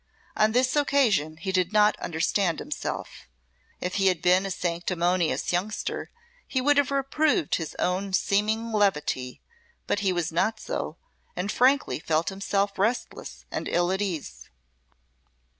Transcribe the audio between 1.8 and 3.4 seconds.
understand himself;